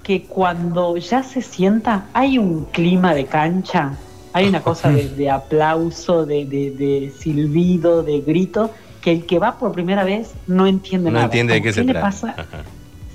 que 0.02 0.26
cuando 0.26 0.96
ya 0.96 1.22
se 1.22 1.42
sienta 1.42 2.10
hay 2.12 2.38
un 2.38 2.64
clima 2.66 3.14
de 3.14 3.26
cancha, 3.26 3.98
hay 4.32 4.48
una 4.48 4.62
cosa 4.62 4.90
de, 4.90 5.08
de 5.10 5.30
aplauso, 5.30 6.26
de, 6.26 6.44
de- 6.46 6.70
de 6.72 7.10
silbido, 7.10 8.02
de 8.02 8.20
grito, 8.20 8.72
que 9.00 9.12
el 9.12 9.26
que 9.26 9.38
va 9.38 9.58
por 9.58 9.72
primera 9.72 10.02
vez 10.04 10.34
no 10.46 10.66
entiende 10.66 11.10
No 11.10 11.16
nada. 11.18 11.26
entiende 11.26 11.54
de 11.54 11.60
Como, 11.60 11.68
qué 11.68 11.72
se 11.72 11.84
le 11.84 11.92
trata. 11.92 12.06
pasa? 12.10 12.34
Ajá. 12.36 12.64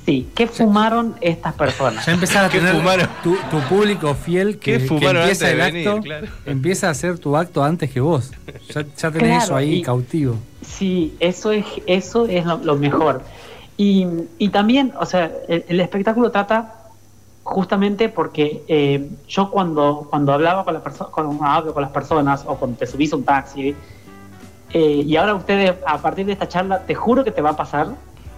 Sí, 0.06 0.28
¿qué 0.36 0.48
fumaron 0.48 1.16
estas 1.22 1.54
personas? 1.54 2.06
Ya 2.06 2.14
empezás 2.14 2.46
a 2.48 2.50
¿Qué 2.50 2.60
tener 2.60 2.76
fumaron? 2.76 3.08
tu, 3.24 3.36
tu 3.52 3.60
público 3.68 4.14
fiel 4.16 4.58
que, 4.58 4.74
¿Qué 4.74 4.80
que 4.80 4.88
fumaron 4.88 5.22
empieza 5.22 5.46
antes 5.46 5.52
el 5.52 5.58
de 5.58 5.64
venir? 5.72 5.88
acto, 5.90 6.02
Claro. 6.02 6.28
empieza 6.46 6.88
a 6.88 6.92
hacer 6.92 7.20
tu 7.20 7.36
acto 7.38 7.64
antes 7.64 7.92
que 7.92 8.00
vos. 8.00 8.32
Ya, 8.74 8.82
ya 8.82 9.12
tenés 9.12 9.20
Claro, 9.20 9.44
eso 9.44 9.56
ahí 9.56 9.74
y- 9.76 9.82
cautivo. 9.82 10.36
Sí, 10.62 11.16
eso 11.20 11.52
es, 11.52 11.66
eso 11.86 12.26
es 12.28 12.46
lo, 12.46 12.58
lo 12.58 12.76
mejor. 12.76 13.22
Y, 13.78 14.06
y 14.38 14.50
también, 14.50 14.94
o 15.00 15.06
sea, 15.06 15.32
el, 15.48 15.64
el 15.68 15.80
espectáculo 15.80 16.32
trata 16.32 16.76
justamente 17.44 18.10
porque 18.10 18.64
eh, 18.68 19.10
yo 19.28 19.50
cuando, 19.52 20.08
cuando 20.10 20.34
hablaba 20.34 20.64
con, 20.66 20.74
la 20.74 20.84
perso- 20.84 21.10
cuando 21.12 21.44
hablo 21.44 21.74
con 21.74 21.82
las 21.82 21.92
personas 21.92 22.44
o 22.46 22.56
cuando 22.58 22.78
te 22.78 22.86
subís 22.88 23.12
a 23.14 23.16
un 23.16 23.24
taxi, 23.24 23.76
eh, 24.72 25.04
y 25.06 25.16
ahora 25.16 25.34
ustedes, 25.36 25.74
a 25.86 25.98
partir 26.00 26.26
de 26.26 26.34
esta 26.34 26.48
charla, 26.48 26.86
te 26.86 26.94
juro 26.94 27.24
que 27.24 27.32
te 27.32 27.42
va 27.42 27.52
a 27.52 27.56
pasar, 27.56 27.88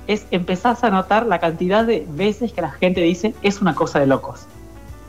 es 0.08 0.26
empezás 0.32 0.84
a 0.84 0.90
notar 0.90 1.26
la 1.26 1.40
cantidad 1.40 1.86
de 1.86 2.06
veces 2.10 2.52
que 2.54 2.62
la 2.62 2.72
gente 2.72 3.02
dice 3.02 3.34
es 3.42 3.62
una 3.62 3.76
cosa 3.76 4.00
de 4.00 4.08
locos. 4.08 4.42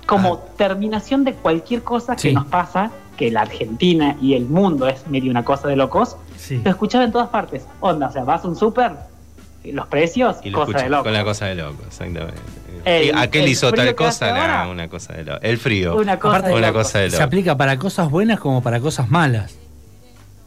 Como 0.06 0.38
terminación 0.38 1.25
de 1.25 1.32
cualquier 1.34 1.82
cosa 1.82 2.16
que 2.16 2.22
Sí. 2.28 2.32
nos 2.34 2.46
pasa, 2.46 2.90
que 3.16 3.26
que 3.26 3.30
la 3.30 3.42
Argentina 3.42 4.16
y 4.20 4.34
el 4.34 4.46
mundo 4.46 4.88
es 4.88 5.06
medio 5.06 5.30
una 5.30 5.44
cosa 5.44 5.68
de 5.68 5.76
locos, 5.76 6.16
Sí. 6.38 6.61
lo 6.64 6.70
escuchaba 6.70 7.04
en 7.04 7.12
todas 7.12 7.28
partes. 7.28 7.64
Onda, 7.80 8.08
o 8.08 8.12
sea, 8.12 8.25
vas 8.25 8.44
a 8.44 8.49
un 8.49 8.56
súper, 8.56 8.92
los 9.64 9.87
precios, 9.87 10.38
Y 10.42 10.50
lo 10.50 10.64
cosa 10.64 10.78
de 10.82 10.88
locos. 10.88 11.04
con 11.04 11.12
la 11.12 11.22
cosa 11.22 11.46
de 11.46 11.54
loco, 11.54 11.82
exactamente. 11.87 12.40
El- 12.84 13.16
aquel 13.16 13.44
el 13.44 13.49
hizo 13.50 13.70
tal 13.70 13.87
que 13.88 13.94
cosa, 13.94 14.32
nada, 14.32 14.66
una 14.68 14.88
cosa 14.88 15.12
de 15.12 15.25
loco. 15.25 15.38
El 15.42 15.58
frío, 15.58 15.94
Una 15.96 16.18
cosa 16.18 16.37
Aparte, 16.38 16.49
de 16.52 16.58
una 16.58 16.68
locos. 16.68 16.82
cosa 16.88 16.99
de 16.99 17.11
Se 17.11 17.16
loco. 17.16 17.25
aplica 17.26 17.56
para 17.56 17.78
cosas 17.78 18.11
buenas 18.11 18.40
como 18.40 18.61
para 18.62 18.80
cosas 18.80 19.08
malas. 19.08 19.54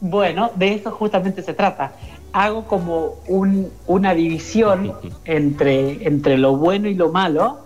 Bueno, 0.00 0.50
de 0.56 0.74
eso 0.74 0.90
justamente 0.90 1.42
se 1.42 1.54
trata. 1.54 1.92
Hago 2.32 2.64
como 2.66 3.14
un- 3.28 3.70
una 3.86 4.14
división 4.14 4.92
entre, 5.24 6.06
entre 6.06 6.36
lo 6.38 6.56
bueno 6.56 6.88
y 6.88 6.94
lo 6.94 7.10
malo 7.10 7.58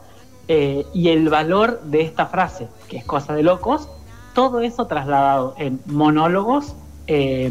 eh, 0.48 0.84
y 0.94 1.08
el 1.08 1.28
valor 1.28 1.80
de 1.84 2.02
esta 2.02 2.26
frase, 2.26 2.68
que 2.88 2.98
es 2.98 3.04
cosa 3.04 3.34
de 3.34 3.42
locos. 3.42 3.88
Todo 4.34 4.60
eso 4.60 4.86
trasladado 4.86 5.54
en 5.58 5.80
monólogos. 5.86 6.74
eh, 7.06 7.50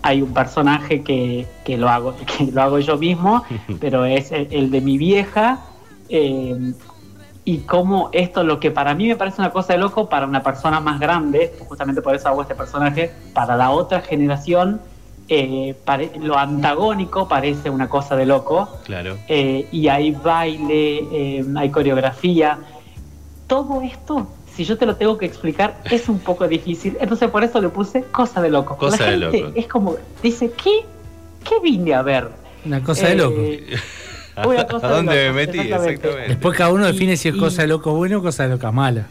hay 0.00 0.22
un 0.22 0.32
personaje 0.32 1.02
que, 1.02 1.44
que 1.64 1.76
lo 1.76 1.88
hago, 1.88 2.14
que 2.38 2.52
lo 2.52 2.62
hago 2.62 2.78
yo 2.78 2.96
mismo, 2.98 3.42
pero 3.80 4.04
es 4.04 4.30
el, 4.30 4.46
el 4.52 4.70
de 4.70 4.80
mi 4.80 4.96
vieja. 4.98 5.60
eh, 6.08 6.72
y 7.44 7.60
cómo 7.60 8.10
esto, 8.12 8.44
lo 8.44 8.60
que 8.60 8.70
para 8.70 8.94
mí 8.94 9.08
me 9.08 9.16
parece 9.16 9.40
una 9.40 9.50
cosa 9.50 9.72
de 9.72 9.78
loco, 9.78 10.06
para 10.10 10.26
una 10.26 10.42
persona 10.42 10.80
más 10.80 11.00
grande, 11.00 11.54
justamente 11.66 12.02
por 12.02 12.14
eso 12.14 12.28
hago 12.28 12.42
este 12.42 12.54
personaje, 12.54 13.10
para 13.32 13.56
la 13.56 13.70
otra 13.70 14.02
generación, 14.02 14.82
eh, 15.28 15.74
pare- 15.84 16.12
lo 16.20 16.38
antagónico 16.38 17.28
parece 17.28 17.70
una 17.70 17.88
cosa 17.88 18.16
de 18.16 18.26
loco. 18.26 18.68
Claro. 18.84 19.16
eh, 19.28 19.68
y 19.70 19.88
hay 19.88 20.10
baile, 20.12 20.98
eh, 21.12 21.44
hay 21.56 21.70
coreografía. 21.70 22.58
Todo 23.46 23.80
esto, 23.82 24.26
si 24.54 24.64
yo 24.64 24.76
te 24.76 24.84
lo 24.86 24.96
tengo 24.96 25.16
que 25.18 25.26
explicar, 25.26 25.78
es 25.90 26.08
un 26.08 26.18
poco 26.18 26.46
difícil. 26.48 26.96
Entonces 27.00 27.30
por 27.30 27.44
eso 27.44 27.60
le 27.60 27.68
puse 27.68 28.02
cosa 28.04 28.40
de 28.42 28.50
loco. 28.50 28.76
Cosa 28.76 29.04
la 29.04 29.10
de 29.12 29.18
gente 29.18 29.40
loco. 29.40 29.52
Es 29.56 29.66
como, 29.68 29.96
dice, 30.22 30.50
¿qué, 30.52 30.84
qué 31.48 31.60
vine 31.62 31.94
a 31.94 32.02
ver? 32.02 32.28
Una 32.64 32.82
cosa 32.82 33.06
de 33.08 33.12
Eh, 33.12 33.16
loco. 33.16 33.40
una 34.48 34.66
cosa 34.66 34.86
¿A 34.86 34.90
de 34.90 34.96
dónde 34.96 35.14
me 35.14 35.32
metí? 35.32 35.58
exactamente. 35.58 35.92
Exactamente. 35.94 36.28
Después 36.28 36.56
cada 36.58 36.72
uno 36.72 36.88
y- 36.88 36.92
define 36.92 37.16
si 37.16 37.28
es 37.28 37.34
y- 37.34 37.38
cosa 37.38 37.62
de 37.62 37.68
loco 37.68 37.92
bueno 37.94 38.18
o 38.18 38.22
cosa 38.22 38.44
de 38.44 38.50
loca 38.50 38.70
mala. 38.72 39.06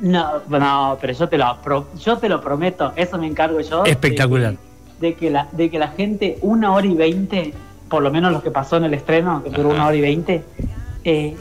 No, 0.00 0.40
no, 0.48 0.98
pero 1.00 1.12
yo 1.12 1.28
te 1.28 1.38
lo 1.38 1.56
yo 1.98 2.18
te 2.18 2.28
lo 2.28 2.40
prometo, 2.40 2.92
eso 2.96 3.16
me 3.16 3.26
encargo 3.28 3.60
yo. 3.60 3.84
de 3.84 3.90
Espectacular. 3.90 4.56
De 5.04 5.12
que, 5.16 5.28
la, 5.28 5.48
de 5.52 5.68
que 5.70 5.78
la 5.78 5.88
gente, 5.88 6.38
una 6.40 6.72
hora 6.72 6.86
y 6.86 6.94
veinte, 6.94 7.52
por 7.90 8.02
lo 8.02 8.10
menos 8.10 8.32
lo 8.32 8.42
que 8.42 8.50
pasó 8.50 8.78
en 8.78 8.84
el 8.84 8.94
estreno, 8.94 9.42
que 9.44 9.50
duró 9.50 9.68
Ajá. 9.68 9.76
una 9.76 9.86
hora 9.88 9.96
y 9.96 10.00
veinte, 10.00 10.42
eh, 11.04 11.36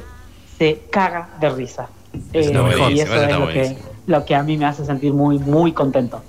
se 0.59 0.81
caga 0.91 1.29
de 1.39 1.49
risa. 1.49 1.87
Eso 2.33 2.67
Eh, 2.67 2.91
y 2.91 2.99
eso 2.99 3.15
es 3.23 3.31
lo 3.39 3.47
que, 3.47 3.77
lo 4.07 4.25
que 4.25 4.35
a 4.35 4.43
mí 4.43 4.57
me 4.57 4.65
hace 4.65 4.83
sentir 4.83 5.13
muy, 5.13 5.39
muy 5.39 5.71
contento. 5.71 6.21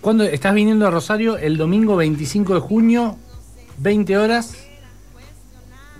Cuando 0.00 0.24
estás 0.24 0.52
viniendo 0.52 0.84
a 0.84 0.90
Rosario 0.90 1.36
el 1.38 1.56
domingo 1.58 1.94
25 1.94 2.54
de 2.54 2.60
junio, 2.60 3.14
20 3.78 4.18
horas, 4.18 4.56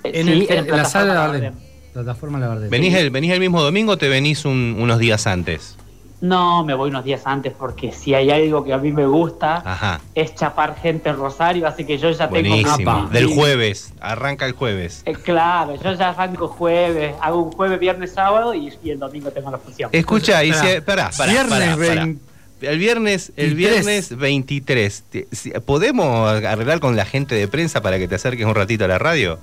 Eh, 0.02 0.10
en, 0.12 0.26
sí, 0.26 0.46
el- 0.50 0.58
en 0.58 0.70
la 0.76 0.84
sala 0.86 1.30
de 1.30 1.40
La. 1.40 1.52
Plataforma 1.92 2.40
La. 2.40 2.52
¿Venís 2.56 2.94
el, 2.94 3.10
¿Venís 3.10 3.30
el 3.30 3.38
mismo 3.38 3.62
domingo 3.62 3.92
o 3.92 3.96
te 3.96 4.08
venís 4.08 4.44
un- 4.44 4.76
unos 4.80 4.98
días 4.98 5.28
antes? 5.28 5.76
No, 6.20 6.64
me 6.64 6.74
voy 6.74 6.90
unos 6.90 7.04
días 7.04 7.22
antes 7.26 7.52
porque 7.56 7.92
si 7.92 8.12
hay 8.12 8.30
algo 8.30 8.64
que 8.64 8.72
a 8.72 8.78
mí 8.78 8.90
me 8.90 9.06
gusta 9.06 9.62
Ajá. 9.64 10.00
es 10.14 10.34
chapar 10.34 10.74
gente 10.76 11.08
en 11.10 11.16
Rosario, 11.16 11.66
así 11.68 11.84
que 11.84 11.96
yo 11.96 12.10
ya 12.10 12.28
tengo... 12.28 12.48
Buenísimo. 12.50 12.90
Apa. 12.90 13.08
Del 13.12 13.26
jueves. 13.26 13.92
Arranca 14.00 14.44
el 14.46 14.52
jueves. 14.52 15.02
Eh, 15.06 15.12
claro, 15.14 15.76
yo 15.80 15.92
ya 15.94 16.08
arranco 16.08 16.48
jueves, 16.48 17.14
hago 17.20 17.42
un 17.44 17.52
jueves, 17.52 17.78
viernes, 17.78 18.12
sábado 18.14 18.52
y, 18.52 18.72
y 18.82 18.90
el 18.90 18.98
domingo 18.98 19.30
tengo 19.30 19.50
la 19.52 19.58
función. 19.58 19.90
Escucha, 19.92 20.42
y 20.42 20.52
si, 20.52 20.80
pará, 20.80 21.10
pará, 21.16 21.30
Viernes 21.32 21.58
pará, 21.60 21.76
pará. 21.76 22.04
20. 22.06 22.28
El 22.60 22.78
viernes, 22.80 23.32
el 23.36 23.54
23. 23.54 23.56
viernes 23.86 24.16
23. 24.16 25.02
Te- 25.10 25.28
si- 25.30 25.50
¿Podemos 25.64 26.28
arreglar 26.42 26.80
con 26.80 26.96
la 26.96 27.04
gente 27.04 27.36
de 27.36 27.46
prensa 27.46 27.80
para 27.80 27.98
que 28.00 28.08
te 28.08 28.16
acerques 28.16 28.44
un 28.44 28.56
ratito 28.56 28.84
a 28.84 28.88
la 28.88 28.98
radio? 28.98 29.38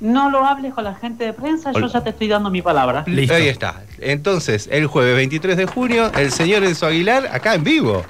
No 0.00 0.28
lo 0.30 0.44
hables 0.44 0.74
con 0.74 0.84
la 0.84 0.94
gente 0.94 1.24
de 1.24 1.32
prensa, 1.32 1.72
yo 1.72 1.86
ya 1.86 2.02
te 2.02 2.10
estoy 2.10 2.28
dando 2.28 2.50
mi 2.50 2.60
palabra. 2.62 3.02
Listo. 3.06 3.34
Ahí 3.34 3.48
está. 3.48 3.82
Entonces, 3.98 4.68
el 4.70 4.86
jueves 4.86 5.16
23 5.16 5.56
de 5.56 5.66
junio, 5.66 6.12
el 6.16 6.30
señor 6.32 6.64
Enzo 6.64 6.86
Aguilar, 6.86 7.28
acá 7.32 7.54
en 7.54 7.64
vivo. 7.64 8.04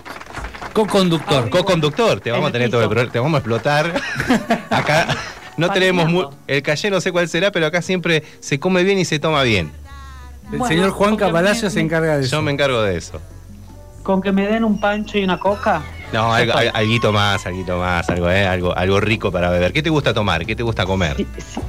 Co-conductor. 0.72 1.44
Ah, 1.46 1.50
Co-conductor, 1.50 2.20
te 2.20 2.30
vamos 2.32 2.48
a 2.50 2.52
tener 2.52 2.70
todo 2.70 2.82
el 2.92 3.10
te 3.10 3.18
vamos 3.18 3.34
a 3.34 3.38
explotar. 3.38 3.94
Acá 4.70 5.06
no 5.56 5.70
tenemos 5.70 6.10
mu- 6.10 6.28
el 6.46 6.62
calle 6.62 6.90
no 6.90 7.00
sé 7.00 7.12
cuál 7.12 7.28
será, 7.28 7.50
pero 7.50 7.64
acá 7.66 7.80
siempre 7.80 8.22
se 8.40 8.58
come 8.60 8.82
bien 8.82 8.98
y 8.98 9.04
se 9.06 9.18
toma 9.18 9.42
bien. 9.42 9.72
El 10.52 10.58
Bueno, 10.58 10.66
señor 10.66 10.90
Juan 10.90 11.16
Capalacio 11.16 11.70
se 11.70 11.80
encarga 11.80 12.16
de 12.18 12.24
eso. 12.24 12.32
Yo 12.36 12.42
me 12.42 12.50
encargo 12.52 12.82
de 12.82 12.96
eso. 12.98 13.20
Con 14.02 14.20
que 14.20 14.32
me 14.32 14.46
den 14.46 14.64
un 14.64 14.78
pancho 14.78 15.16
y 15.18 15.24
una 15.24 15.38
coca. 15.38 15.82
No, 16.12 16.32
algo, 16.34 16.52
Estoy. 16.52 16.68
al- 16.68 16.76
alguito 16.76 17.10
más, 17.12 17.46
alguito 17.46 17.78
más, 17.78 18.08
algo, 18.10 18.28
eh, 18.30 18.46
algo, 18.46 18.76
algo 18.76 19.00
rico 19.00 19.32
para 19.32 19.48
beber. 19.50 19.72
¿Qué 19.72 19.82
te 19.82 19.90
gusta 19.90 20.12
tomar? 20.12 20.44
¿Qué 20.44 20.54
te 20.54 20.62
gusta 20.62 20.84
comer? 20.84 21.16
Sí, 21.16 21.26
sí. 21.38 21.60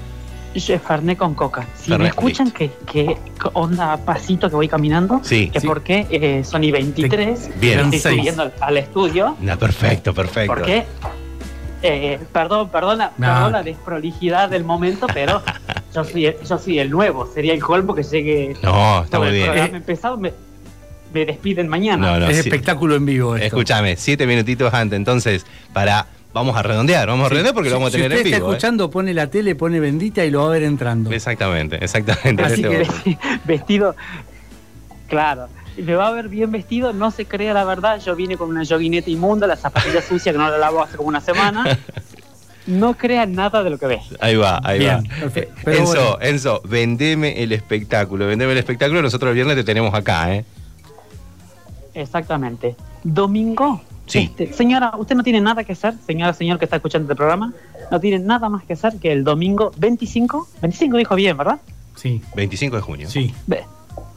Fernet 0.59 1.17
con 1.17 1.33
coca. 1.35 1.65
Si 1.75 1.89
Fernet, 1.89 1.99
me 1.99 2.07
escuchan 2.09 2.51
que, 2.51 2.71
que 2.91 3.15
onda 3.53 3.97
pasito 3.97 4.49
que 4.49 4.55
voy 4.55 4.67
caminando, 4.67 5.21
Sí. 5.23 5.51
es 5.53 5.61
Sí. 5.61 5.67
porque 5.67 6.05
eh, 6.09 6.43
son 6.43 6.63
y 6.63 6.71
23. 6.71 7.59
Bien. 7.59 7.79
Estoy 7.79 7.99
Seis. 7.99 8.17
subiendo 8.17 8.51
al, 8.59 8.77
estudio. 8.77 9.35
No, 9.39 9.57
perfecto, 9.57 10.13
perfecto. 10.13 10.53
Porque, 10.53 10.85
eh, 11.83 12.19
perdón, 12.31 12.69
perdona, 12.69 13.11
No. 13.17 13.27
perdón 13.27 13.51
la 13.53 13.63
desprolijidad 13.63 14.49
del 14.49 14.63
momento, 14.63 15.07
pero 15.13 15.41
yo 15.93 16.03
soy, 16.03 16.25
el- 16.27 16.37
yo 16.47 16.57
soy 16.57 16.79
el 16.79 16.89
nuevo. 16.89 17.27
Sería 17.33 17.53
el 17.53 17.61
colmo 17.61 17.93
que 17.93 18.03
llegue 18.03 18.55
No, 18.63 19.03
está 19.03 19.17
todo 19.17 19.21
muy 19.21 19.27
el 19.29 19.33
bien. 19.35 19.45
programa 19.45 19.73
Eh, 19.73 19.77
empezado, 19.77 20.17
me, 20.17 20.33
me 21.13 21.25
despiden 21.25 21.67
mañana. 21.67 22.13
No, 22.13 22.19
no, 22.19 22.27
es 22.29 22.37
sí. 22.43 22.49
espectáculo 22.49 22.95
en 22.95 23.05
vivo. 23.05 23.35
Escúchame, 23.35 23.95
siete 23.95 24.25
minutitos 24.27 24.73
antes, 24.73 24.97
entonces, 24.97 25.45
para. 25.73 26.07
Vamos 26.37 26.55
a 26.57 26.63
redondear, 26.63 27.07
vamos 27.07 27.25
a 27.25 27.29
redondear 27.29 27.53
porque 27.53 27.69
lo 27.69 27.75
vamos 27.75 27.89
a 27.89 27.91
Si 27.91 27.97
tener 27.97 28.11
usted 28.11 28.21
en 28.21 28.25
está 28.27 28.37
vivo. 28.37 28.51
¿eh? 28.51 28.55
escuchando, 28.55 28.89
pone 28.89 29.13
la 29.13 29.27
tele, 29.27 29.55
pone 29.55 29.79
bendita 29.79 30.23
y 30.23 30.31
lo 30.31 30.41
va 30.41 30.47
a 30.47 30.51
ver 30.51 30.63
entrando. 30.63 31.11
Exactamente, 31.11 31.83
exactamente. 31.83 32.43
en 32.43 32.49
este 32.51 32.61
que 32.61 33.17
vestido, 33.45 33.95
claro. 35.07 35.47
Me 35.77 35.93
va 35.93 36.07
a 36.07 36.11
ver 36.11 36.27
bien 36.27 36.51
vestido, 36.51 36.91
no 36.93 37.11
se 37.11 37.25
crea 37.25 37.53
la 37.53 37.63
verdad. 37.63 37.99
Yo 38.03 38.15
vine 38.15 38.35
con 38.37 38.49
una 38.49 38.65
joguineta 38.65 39.09
inmunda, 39.11 39.45
la 39.45 39.55
zapatilla 39.55 40.01
sucia 40.01 40.31
que 40.31 40.37
no 40.39 40.49
la 40.49 40.57
lavo 40.57 40.81
hace 40.81 40.97
como 40.97 41.09
una 41.09 41.21
semana. 41.21 41.77
No 42.67 42.95
crean 42.97 43.31
nada 43.31 43.63
de 43.63 43.69
lo 43.69 43.77
que 43.77 43.87
ves. 43.87 44.01
Ahí 44.19 44.35
va, 44.35 44.59
ahí 44.61 44.79
Bien, 44.79 44.97
va. 44.97 45.19
perfecto. 45.21 45.53
Pero 45.63 45.77
Enzo, 45.77 45.93
bueno. 45.93 46.17
Enzo, 46.19 46.61
vendeme 46.65 47.41
el 47.41 47.53
espectáculo, 47.53 48.27
vendeme 48.27 48.51
el 48.51 48.57
espectáculo. 48.57 49.01
Nosotros 49.01 49.29
el 49.29 49.35
viernes 49.35 49.55
te 49.55 49.63
tenemos 49.63 49.93
acá, 49.93 50.35
¿eh? 50.35 50.43
Exactamente. 51.93 52.75
Domingo. 53.05 53.81
Sí. 54.07 54.19
Este, 54.19 54.53
señora, 54.53 54.93
usted 54.97 55.15
no 55.15 55.23
tiene 55.23 55.41
nada 55.41 55.63
que 55.63 55.73
hacer, 55.73 55.93
señora, 56.05 56.33
señor 56.33 56.57
que 56.59 56.65
está 56.65 56.77
escuchando 56.77 57.05
este 57.05 57.15
programa, 57.15 57.53
no 57.91 57.99
tiene 57.99 58.19
nada 58.19 58.49
más 58.49 58.63
que 58.63 58.73
hacer 58.73 58.97
que 58.99 59.11
el 59.11 59.23
domingo 59.23 59.71
25, 59.77 60.47
25 60.61 60.97
dijo 60.97 61.15
bien, 61.15 61.37
¿verdad? 61.37 61.59
Sí, 61.95 62.21
25 62.35 62.75
de 62.77 62.81
junio. 62.81 63.09
sí. 63.09 63.33
Ve, 63.47 63.63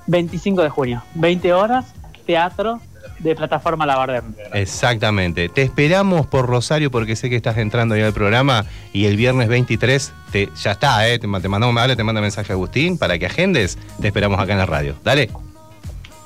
25 0.07 0.63
de 0.63 0.69
junio, 0.71 1.03
20 1.15 1.53
horas, 1.53 1.87
teatro 2.27 2.81
de 3.19 3.35
plataforma 3.37 3.85
La 3.87 3.97
Bardem. 3.97 4.25
Exactamente. 4.53 5.49
Te 5.49 5.63
esperamos 5.63 6.27
por 6.27 6.47
Rosario 6.47 6.91
porque 6.91 7.17
sé 7.17 7.29
que 7.29 7.37
estás 7.37 7.57
entrando 7.59 7.97
ya 7.97 8.07
al 8.07 8.13
programa 8.13 8.65
y 8.93 9.05
el 9.07 9.17
viernes 9.17 9.49
23 9.49 10.13
te, 10.33 10.49
ya 10.63 10.73
está, 10.73 11.07
¿eh? 11.09 11.19
Te, 11.19 11.27
ma- 11.27 11.41
te 11.41 11.49
mandamos, 11.49 11.75
dale, 11.77 11.97
te 11.97 12.05
manda 12.05 12.21
mensaje 12.21 12.53
Agustín 12.53 12.97
para 12.99 13.19
que 13.19 13.27
agendes. 13.27 13.77
Te 14.01 14.07
esperamos 14.09 14.39
acá 14.41 14.53
en 14.53 14.59
la 14.59 14.67
radio. 14.67 14.95
Dale. 15.05 15.29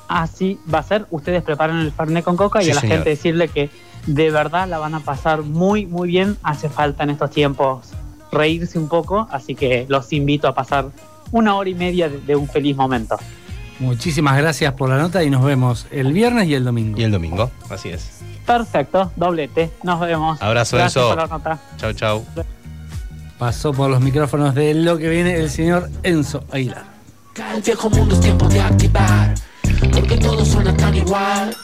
Así 0.07 0.59
va 0.71 0.79
a 0.79 0.83
ser, 0.83 1.05
ustedes 1.09 1.41
preparan 1.43 1.79
el 1.79 1.91
Fernet 1.91 2.23
con 2.23 2.37
Coca 2.37 2.61
y 2.63 2.69
a 2.69 2.75
la 2.75 2.81
señor. 2.81 2.97
gente 2.97 3.09
decirle 3.09 3.47
que 3.47 3.69
de 4.05 4.29
verdad 4.31 4.67
la 4.67 4.77
van 4.77 4.93
a 4.95 4.99
pasar 4.99 5.41
muy, 5.41 5.85
muy 5.85 6.07
bien. 6.09 6.37
Hace 6.43 6.69
falta 6.69 7.03
en 7.03 7.09
estos 7.11 7.31
tiempos 7.31 7.87
reírse 8.31 8.77
un 8.77 8.87
poco, 8.87 9.27
así 9.31 9.55
que 9.55 9.85
los 9.89 10.11
invito 10.13 10.47
a 10.47 10.53
pasar 10.53 10.87
una 11.31 11.55
hora 11.55 11.69
y 11.69 11.73
media 11.75 12.07
de, 12.09 12.19
de 12.19 12.35
un 12.35 12.47
feliz 12.47 12.75
momento. 12.75 13.17
Muchísimas 13.79 14.37
gracias 14.37 14.73
por 14.73 14.89
la 14.89 14.97
nota 14.97 15.23
y 15.23 15.29
nos 15.29 15.43
vemos 15.43 15.87
el 15.91 16.13
viernes 16.13 16.47
y 16.47 16.53
el 16.53 16.63
domingo. 16.63 16.97
Y 16.99 17.03
el 17.03 17.11
domingo. 17.11 17.51
Así 17.69 17.89
es. 17.89 18.19
Perfecto, 18.45 19.11
doblete. 19.15 19.71
Nos 19.83 19.99
vemos. 19.99 20.41
Abrazo, 20.41 20.77
Gracias 20.77 21.03
Enzo. 21.03 21.09
por 21.09 21.17
la 21.17 21.27
nota. 21.27 21.59
Chau, 21.77 21.93
chau. 21.93 22.25
Pasó 23.37 23.73
por 23.73 23.89
los 23.89 23.99
micrófonos 24.01 24.55
de 24.55 24.73
lo 24.75 24.97
que 24.97 25.09
viene 25.09 25.35
el 25.35 25.49
señor 25.49 25.89
Enzo 26.03 26.45
Aguilar. 26.51 26.85
El 27.53 27.61
viejo 27.61 27.89
mundo 27.89 28.15
es 28.15 28.21
tiempo 28.21 28.47
de 28.47 28.61
activar, 28.61 29.35
porque 29.95 30.17
todo 30.17 30.45
suena 30.45 30.75
tan 30.75 30.95
igual. 30.95 31.55